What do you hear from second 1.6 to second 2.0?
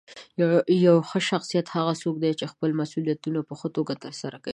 هغه